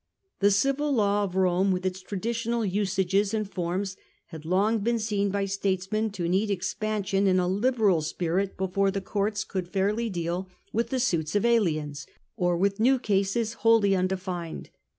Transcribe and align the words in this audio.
The 0.39 0.49
civil 0.49 0.91
law 0.91 1.25
of 1.25 1.35
Rome, 1.35 1.69
with 1.71 1.85
its 1.85 1.99
old 1.99 2.07
traditional 2.07 2.65
usages 2.65 3.35
and 3.35 3.47
forms, 3.47 3.97
had 4.29 4.45
long 4.45 4.79
been 4.79 4.97
seen 4.97 5.29
by 5.29 5.45
statesmen 5.45 6.09
to 6.13 6.27
need 6.27 6.49
expan 6.49 7.01
Sict.' 7.01 7.13
>ion 7.13 7.27
in 7.27 7.39
a 7.39 7.47
liberal 7.47 8.01
spirit 8.01 8.57
before 8.57 8.89
the 8.89 8.99
courts 8.99 9.43
could 9.43 9.67
fairly 9.67 10.09
deal 10.09 10.45
6o 10.45 10.45
The 10.45 10.47
Age 10.47 10.55
of 10.55 10.55
the 10.55 10.55
Antonznes, 10.55 10.57
a.d. 10.57 10.71
with 10.73 10.89
the 10.89 10.99
suits 10.99 11.35
of 11.35 11.45
aliens, 11.45 12.07
or 12.35 12.57
with 12.57 12.79
new 12.79 12.97
cases 12.97 13.53
wholly 13.61 13.95
unde 13.95 14.09
6ned. 14.19 14.67